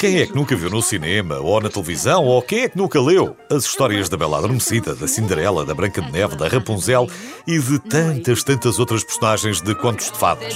Quem 0.00 0.16
é 0.16 0.26
que 0.26 0.34
nunca 0.34 0.56
viu 0.56 0.70
no 0.70 0.80
cinema 0.80 1.40
ou 1.40 1.60
na 1.60 1.68
televisão, 1.68 2.24
ou 2.24 2.40
quem 2.40 2.60
é 2.60 2.68
que 2.70 2.78
nunca 2.78 2.98
leu 2.98 3.36
as 3.50 3.66
histórias 3.66 4.08
da 4.08 4.16
Bela 4.16 4.38
Adormecida, 4.38 4.94
da 4.94 5.06
Cinderela, 5.06 5.62
da 5.62 5.74
Branca 5.74 6.00
de 6.00 6.10
Neve, 6.10 6.36
da 6.36 6.48
Rapunzel 6.48 7.06
e 7.46 7.58
de 7.58 7.78
tantas, 7.78 8.42
tantas 8.42 8.78
outras 8.78 9.04
personagens 9.04 9.60
de 9.60 9.74
contos 9.74 10.10
de 10.10 10.16
fadas? 10.16 10.54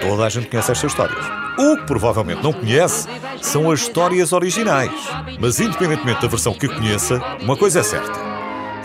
Toda 0.00 0.24
a 0.24 0.28
gente 0.28 0.46
conhece 0.46 0.70
estas 0.70 0.92
histórias. 0.92 1.26
O 1.58 1.76
que 1.76 1.86
provavelmente 1.86 2.40
não 2.40 2.52
conhece 2.52 3.08
são 3.42 3.72
as 3.72 3.80
histórias 3.80 4.32
originais. 4.32 4.92
Mas, 5.40 5.58
independentemente 5.58 6.22
da 6.22 6.28
versão 6.28 6.54
que 6.54 6.68
conheça, 6.68 7.20
uma 7.42 7.56
coisa 7.56 7.80
é 7.80 7.82
certa. 7.82 8.12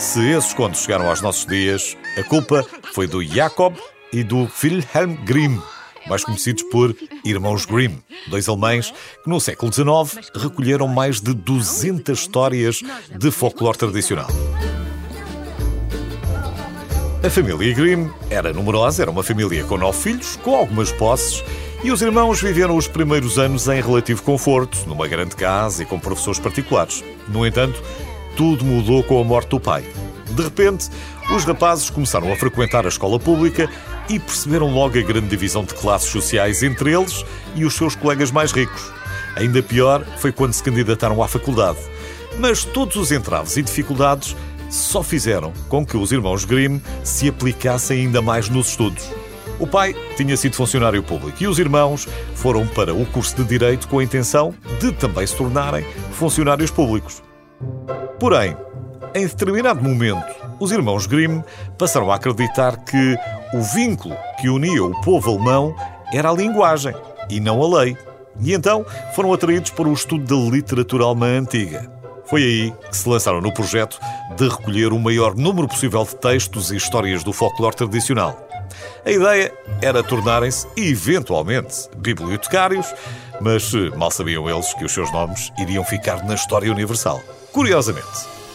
Se 0.00 0.32
esses 0.32 0.52
contos 0.52 0.80
chegaram 0.80 1.08
aos 1.08 1.22
nossos 1.22 1.46
dias, 1.46 1.96
a 2.18 2.24
culpa 2.24 2.66
foi 2.92 3.06
do 3.06 3.22
Jacob 3.22 3.76
e 4.12 4.22
do 4.22 4.48
Wilhelm 4.62 5.16
Grimm, 5.24 5.60
mais 6.08 6.24
conhecidos 6.24 6.62
por 6.64 6.94
Irmãos 7.24 7.64
Grimm, 7.64 7.98
dois 8.28 8.48
alemães 8.48 8.92
que 9.22 9.28
no 9.28 9.40
século 9.40 9.72
XIX 9.72 10.30
recolheram 10.34 10.88
mais 10.88 11.20
de 11.20 11.34
200 11.34 12.18
histórias 12.18 12.80
de 13.16 13.30
folclore 13.30 13.78
tradicional. 13.78 14.28
A 17.22 17.28
família 17.28 17.74
Grimm 17.74 18.10
era 18.30 18.50
numerosa, 18.50 19.02
era 19.02 19.10
uma 19.10 19.22
família 19.22 19.62
com 19.64 19.76
nove 19.76 19.98
filhos, 19.98 20.36
com 20.36 20.56
algumas 20.56 20.90
posses, 20.90 21.44
e 21.84 21.90
os 21.90 22.00
irmãos 22.00 22.40
viveram 22.40 22.76
os 22.76 22.88
primeiros 22.88 23.38
anos 23.38 23.68
em 23.68 23.80
relativo 23.80 24.22
conforto, 24.22 24.78
numa 24.86 25.06
grande 25.06 25.36
casa 25.36 25.82
e 25.82 25.86
com 25.86 25.98
professores 25.98 26.40
particulares. 26.40 27.04
No 27.28 27.46
entanto, 27.46 27.82
tudo 28.36 28.64
mudou 28.64 29.02
com 29.02 29.20
a 29.20 29.24
morte 29.24 29.50
do 29.50 29.60
pai. 29.60 29.84
De 30.30 30.42
repente, 30.42 30.88
os 31.34 31.44
rapazes 31.44 31.90
começaram 31.90 32.32
a 32.32 32.36
frequentar 32.36 32.86
a 32.86 32.88
escola 32.88 33.18
pública 33.18 33.68
e 34.10 34.18
perceberam 34.18 34.66
logo 34.66 34.98
a 34.98 35.02
grande 35.02 35.28
divisão 35.28 35.64
de 35.64 35.72
classes 35.72 36.10
sociais 36.10 36.64
entre 36.64 36.92
eles 36.92 37.24
e 37.54 37.64
os 37.64 37.74
seus 37.74 37.94
colegas 37.94 38.32
mais 38.32 38.50
ricos. 38.50 38.92
Ainda 39.36 39.62
pior 39.62 40.04
foi 40.18 40.32
quando 40.32 40.52
se 40.52 40.62
candidataram 40.62 41.22
à 41.22 41.28
faculdade. 41.28 41.78
Mas 42.36 42.64
todos 42.64 42.96
os 42.96 43.12
entraves 43.12 43.56
e 43.56 43.62
dificuldades 43.62 44.36
só 44.68 45.02
fizeram 45.02 45.52
com 45.68 45.86
que 45.86 45.96
os 45.96 46.10
irmãos 46.10 46.44
Grimm 46.44 46.80
se 47.04 47.28
aplicassem 47.28 48.00
ainda 48.00 48.20
mais 48.20 48.48
nos 48.48 48.70
estudos. 48.70 49.08
O 49.60 49.66
pai 49.66 49.94
tinha 50.16 50.36
sido 50.36 50.56
funcionário 50.56 51.02
público 51.02 51.40
e 51.40 51.46
os 51.46 51.58
irmãos 51.58 52.08
foram 52.34 52.66
para 52.66 52.92
o 52.92 53.06
curso 53.06 53.36
de 53.36 53.44
Direito 53.44 53.86
com 53.86 54.00
a 54.00 54.04
intenção 54.04 54.54
de 54.80 54.90
também 54.90 55.26
se 55.26 55.36
tornarem 55.36 55.84
funcionários 56.12 56.70
públicos. 56.70 57.22
Porém, 58.18 58.56
em 59.14 59.26
determinado 59.26 59.82
momento, 59.82 60.34
os 60.58 60.72
irmãos 60.72 61.06
Grimm 61.06 61.42
passaram 61.78 62.10
a 62.10 62.16
acreditar 62.16 62.76
que 62.78 63.16
o 63.52 63.62
vínculo 63.62 64.16
que 64.40 64.48
unia 64.48 64.84
o 64.84 65.00
povo 65.02 65.30
alemão 65.30 65.74
era 66.12 66.30
a 66.30 66.34
linguagem 66.34 66.94
e 67.28 67.40
não 67.40 67.62
a 67.62 67.80
lei. 67.80 67.96
E 68.40 68.52
então 68.52 68.84
foram 69.14 69.32
atraídos 69.32 69.70
para 69.70 69.88
o 69.88 69.92
estudo 69.92 70.24
da 70.24 70.50
literatura 70.50 71.04
alemã 71.04 71.38
antiga. 71.38 71.90
Foi 72.26 72.42
aí 72.42 72.74
que 72.88 72.96
se 72.96 73.08
lançaram 73.08 73.40
no 73.40 73.52
projeto 73.52 73.98
de 74.36 74.48
recolher 74.48 74.92
o 74.92 74.98
maior 74.98 75.34
número 75.34 75.66
possível 75.66 76.04
de 76.04 76.14
textos 76.16 76.70
e 76.70 76.76
histórias 76.76 77.24
do 77.24 77.32
folclore 77.32 77.74
tradicional. 77.74 78.48
A 79.04 79.10
ideia 79.10 79.52
era 79.82 80.02
tornarem-se, 80.02 80.68
eventualmente, 80.76 81.88
bibliotecários, 81.96 82.86
mas 83.40 83.72
mal 83.96 84.12
sabiam 84.12 84.48
eles 84.48 84.72
que 84.74 84.84
os 84.84 84.92
seus 84.92 85.10
nomes 85.12 85.52
iriam 85.58 85.84
ficar 85.84 86.24
na 86.24 86.34
história 86.34 86.70
universal. 86.70 87.20
Curiosamente, 87.52 88.06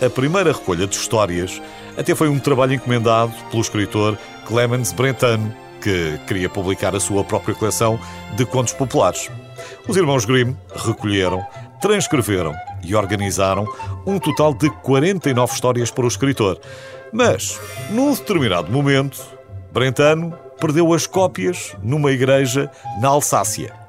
a 0.01 0.09
primeira 0.09 0.51
recolha 0.51 0.85
de 0.87 0.95
histórias 0.95 1.61
até 1.97 2.13
foi 2.13 2.27
um 2.27 2.39
trabalho 2.39 2.73
encomendado 2.73 3.33
pelo 3.49 3.61
escritor 3.61 4.17
Clemens 4.45 4.91
Brentano, 4.91 5.53
que 5.81 6.19
queria 6.27 6.49
publicar 6.49 6.95
a 6.95 6.99
sua 6.99 7.23
própria 7.23 7.55
coleção 7.55 7.99
de 8.35 8.45
contos 8.45 8.73
populares. 8.73 9.29
Os 9.87 9.95
irmãos 9.95 10.25
Grimm 10.25 10.55
recolheram, 10.75 11.45
transcreveram 11.79 12.53
e 12.83 12.95
organizaram 12.95 13.67
um 14.05 14.19
total 14.19 14.53
de 14.53 14.69
49 14.69 15.53
histórias 15.53 15.91
para 15.91 16.05
o 16.05 16.07
escritor. 16.07 16.59
Mas, 17.13 17.59
num 17.89 18.13
determinado 18.13 18.71
momento, 18.71 19.23
Brentano 19.71 20.33
perdeu 20.59 20.93
as 20.93 21.07
cópias 21.07 21.75
numa 21.81 22.11
igreja 22.11 22.69
na 22.99 23.09
Alsácia. 23.09 23.84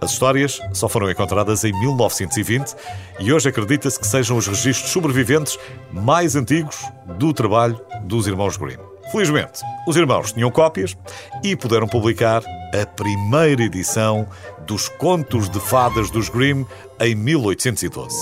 As 0.00 0.12
histórias 0.12 0.60
só 0.72 0.88
foram 0.88 1.10
encontradas 1.10 1.64
em 1.64 1.72
1920 1.80 2.74
e 3.20 3.32
hoje 3.32 3.48
acredita-se 3.48 3.98
que 3.98 4.06
sejam 4.06 4.36
os 4.36 4.46
registros 4.46 4.90
sobreviventes 4.90 5.58
mais 5.92 6.36
antigos 6.36 6.84
do 7.18 7.32
trabalho 7.32 7.80
dos 8.02 8.26
irmãos 8.26 8.56
Grimm. 8.56 8.80
Felizmente, 9.10 9.60
os 9.86 9.96
irmãos 9.96 10.32
tinham 10.32 10.50
cópias 10.50 10.96
e 11.42 11.54
puderam 11.54 11.86
publicar 11.86 12.42
a 12.74 12.86
primeira 12.86 13.62
edição 13.62 14.26
dos 14.66 14.88
Contos 14.88 15.48
de 15.48 15.60
Fadas 15.60 16.10
dos 16.10 16.28
Grimm 16.28 16.64
em 17.00 17.14
1812. 17.14 18.14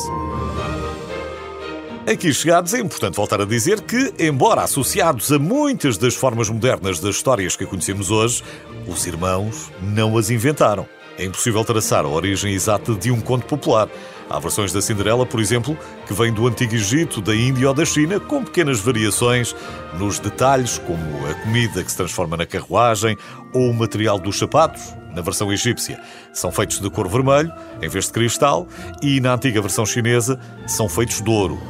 Aqui 2.11 2.35
chegados, 2.35 2.75
é 2.75 2.81
importante 2.81 3.15
voltar 3.15 3.41
a 3.41 3.45
dizer 3.45 3.81
que, 3.81 4.13
embora 4.19 4.63
associados 4.63 5.31
a 5.31 5.39
muitas 5.39 5.97
das 5.97 6.15
formas 6.15 6.51
modernas 6.51 6.99
das 6.99 7.15
histórias 7.15 7.55
que 7.55 7.65
conhecemos 7.65 8.11
hoje, 8.11 8.43
os 8.89 9.07
irmãos 9.07 9.71
não 9.81 10.19
as 10.19 10.29
inventaram. 10.29 10.87
É 11.19 11.25
impossível 11.25 11.65
traçar 11.65 12.05
a 12.05 12.09
origem 12.09 12.55
exata 12.55 12.95
de 12.95 13.11
um 13.11 13.21
conto 13.21 13.47
popular. 13.47 13.89
Há 14.31 14.39
versões 14.39 14.73
da 14.73 14.81
Cinderela, 14.81 15.27
por 15.27 15.41
exemplo, 15.41 15.77
que 16.07 16.15
vêm 16.15 16.33
do 16.33 16.47
Antigo 16.47 16.75
Egito, 16.75 17.21
da 17.21 17.35
Índia 17.35 17.69
ou 17.69 17.75
da 17.75 17.85
China, 17.85 18.19
com 18.19 18.43
pequenas 18.43 18.81
variações 18.81 19.55
nos 19.99 20.19
detalhes, 20.19 20.79
como 20.79 21.03
a 21.27 21.35
comida 21.35 21.85
que 21.85 21.91
se 21.91 21.97
transforma 21.97 22.37
na 22.37 22.47
carruagem 22.47 23.17
ou 23.53 23.71
o 23.71 23.75
material 23.75 24.19
dos 24.19 24.39
sapatos. 24.39 24.95
Na 25.15 25.21
versão 25.21 25.53
egípcia, 25.53 26.01
são 26.33 26.51
feitos 26.51 26.81
de 26.81 26.89
cor 26.89 27.07
vermelho, 27.07 27.53
em 27.83 27.89
vez 27.89 28.07
de 28.07 28.13
cristal, 28.13 28.67
e 29.03 29.21
na 29.21 29.35
antiga 29.35 29.61
versão 29.61 29.85
chinesa, 29.85 30.41
são 30.67 30.89
feitos 30.89 31.21
de 31.21 31.29
ouro. 31.29 31.61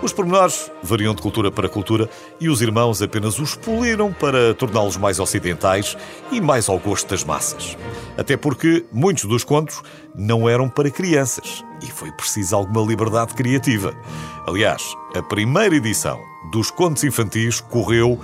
Os 0.00 0.12
pormenores 0.12 0.70
variam 0.80 1.12
de 1.12 1.20
cultura 1.20 1.50
para 1.50 1.68
cultura 1.68 2.08
e 2.38 2.48
os 2.48 2.62
irmãos 2.62 3.02
apenas 3.02 3.40
os 3.40 3.56
poliram 3.56 4.12
para 4.12 4.54
torná-los 4.54 4.96
mais 4.96 5.18
ocidentais 5.18 5.96
e 6.30 6.40
mais 6.40 6.68
ao 6.68 6.78
gosto 6.78 7.10
das 7.10 7.24
massas. 7.24 7.76
Até 8.16 8.36
porque 8.36 8.84
muitos 8.92 9.24
dos 9.24 9.42
contos 9.42 9.82
não 10.14 10.48
eram 10.48 10.68
para 10.68 10.88
crianças 10.88 11.64
e 11.82 11.86
foi 11.86 12.12
preciso 12.12 12.54
alguma 12.54 12.86
liberdade 12.86 13.34
criativa. 13.34 13.92
Aliás, 14.46 14.82
a 15.16 15.22
primeira 15.22 15.74
edição 15.74 16.20
dos 16.52 16.70
contos 16.70 17.02
infantis 17.02 17.60
correu 17.60 18.20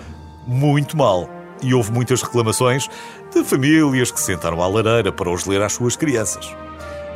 muito 0.47 0.97
mal 0.97 1.29
e 1.61 1.75
houve 1.75 1.91
muitas 1.91 2.23
reclamações 2.23 2.89
de 3.33 3.43
famílias 3.43 4.13
que 4.13 4.21
sentaram 4.21 4.63
à 4.63 4.69
lareira 4.69 5.11
para 5.11 5.31
os 5.31 5.45
ler 5.45 5.61
às 5.61 5.73
suas 5.73 5.97
crianças. 5.97 6.55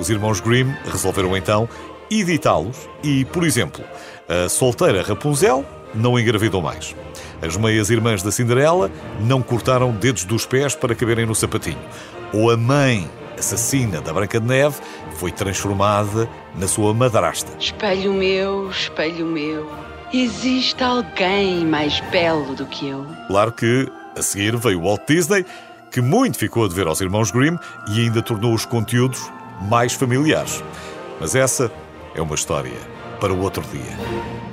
Os 0.00 0.10
irmãos 0.10 0.40
Grimm 0.40 0.74
resolveram 0.90 1.36
então 1.36 1.68
editá-los 2.10 2.88
e, 3.02 3.24
por 3.26 3.44
exemplo, 3.44 3.84
a 4.28 4.48
solteira 4.48 5.02
Rapunzel 5.02 5.64
não 5.94 6.18
engravidou 6.18 6.60
mais. 6.60 6.94
As 7.40 7.56
meias 7.56 7.88
irmãs 7.90 8.22
da 8.22 8.30
Cinderela 8.30 8.90
não 9.20 9.40
cortaram 9.40 9.92
dedos 9.92 10.24
dos 10.24 10.44
pés 10.44 10.74
para 10.74 10.94
caberem 10.94 11.24
no 11.24 11.34
sapatinho. 11.34 11.78
Ou 12.32 12.50
a 12.50 12.56
mãe 12.56 13.08
assassina 13.38 14.00
da 14.00 14.12
Branca 14.12 14.40
de 14.40 14.46
Neve 14.46 14.76
foi 15.16 15.30
transformada 15.30 16.28
na 16.56 16.66
sua 16.66 16.92
madrasta. 16.92 17.52
Espelho 17.58 18.12
meu, 18.12 18.70
espelho 18.70 19.26
meu, 19.26 19.70
existe 20.12 20.82
alguém 20.82 21.64
mais 21.64 22.00
belo 22.10 22.54
do 22.54 22.66
que 22.66 22.88
eu? 22.88 23.06
Claro 23.28 23.52
que 23.52 23.88
a 24.16 24.22
seguir 24.22 24.56
veio 24.56 24.82
Walt 24.82 25.02
Disney, 25.06 25.46
que 25.90 26.00
muito 26.00 26.38
ficou 26.38 26.64
a 26.64 26.68
dever 26.68 26.86
aos 26.86 27.00
irmãos 27.00 27.30
Grimm 27.30 27.56
e 27.90 28.00
ainda 28.00 28.20
tornou 28.20 28.52
os 28.52 28.66
conteúdos 28.66 29.30
mais 29.62 29.92
familiares. 29.92 30.62
Mas 31.20 31.34
essa 31.34 31.70
é 32.18 32.22
uma 32.22 32.34
história 32.34 32.80
para 33.20 33.32
o 33.32 33.40
outro 33.40 33.62
dia. 33.62 34.47